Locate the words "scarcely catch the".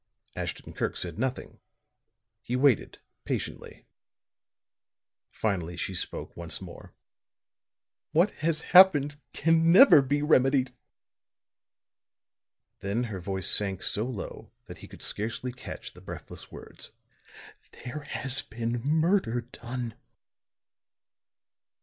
15.03-16.01